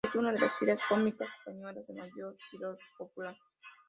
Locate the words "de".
0.31-0.39, 1.85-1.93